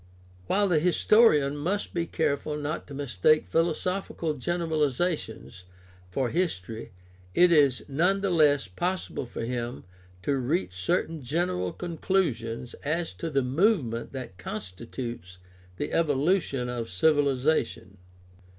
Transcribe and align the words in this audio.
While 0.47 0.67
the 0.67 0.79
historian 0.79 1.55
must 1.55 1.93
be 1.93 2.07
careful 2.07 2.57
not 2.57 2.87
to 2.87 2.95
mistake 2.95 3.45
philosophical 3.47 4.33
generalizations 4.33 5.65
for 6.09 6.31
history, 6.31 6.91
it 7.35 7.51
is 7.51 7.83
none 7.87 8.21
the 8.21 8.31
less 8.31 8.67
possible 8.67 9.27
for 9.27 9.43
him 9.45 9.83
to 10.23 10.37
reach 10.37 10.73
certain 10.73 11.21
general 11.21 11.71
conclusions 11.71 12.73
as 12.83 13.13
to 13.13 13.29
the 13.29 13.43
movement 13.43 14.11
that 14.13 14.39
constitutes 14.39 15.37
the 15.77 15.93
evolution 15.93 16.67
of 16.67 16.89
civilization. 16.89 17.99